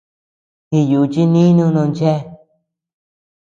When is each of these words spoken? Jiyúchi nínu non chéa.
Jiyúchi 0.71 1.23
nínu 1.33 1.65
non 1.75 1.89
chéa. 1.97 2.17